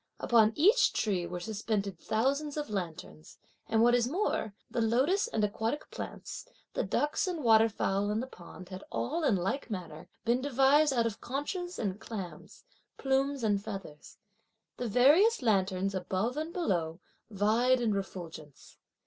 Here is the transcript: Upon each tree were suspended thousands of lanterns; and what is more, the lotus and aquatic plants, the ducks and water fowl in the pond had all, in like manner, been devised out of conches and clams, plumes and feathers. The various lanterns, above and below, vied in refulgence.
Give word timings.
Upon 0.19 0.53
each 0.55 0.93
tree 0.93 1.27
were 1.27 1.39
suspended 1.39 1.99
thousands 1.99 2.57
of 2.57 2.71
lanterns; 2.71 3.37
and 3.69 3.83
what 3.83 3.93
is 3.93 4.07
more, 4.07 4.55
the 4.71 4.81
lotus 4.81 5.27
and 5.27 5.43
aquatic 5.43 5.91
plants, 5.91 6.47
the 6.73 6.83
ducks 6.83 7.27
and 7.27 7.43
water 7.43 7.69
fowl 7.69 8.09
in 8.09 8.19
the 8.19 8.25
pond 8.25 8.69
had 8.69 8.83
all, 8.91 9.23
in 9.23 9.35
like 9.35 9.69
manner, 9.69 10.09
been 10.25 10.41
devised 10.41 10.91
out 10.91 11.05
of 11.05 11.21
conches 11.21 11.77
and 11.77 11.99
clams, 11.99 12.63
plumes 12.97 13.43
and 13.43 13.63
feathers. 13.63 14.17
The 14.77 14.87
various 14.87 15.43
lanterns, 15.43 15.93
above 15.93 16.35
and 16.35 16.51
below, 16.51 16.99
vied 17.29 17.79
in 17.79 17.93
refulgence. 17.93 18.77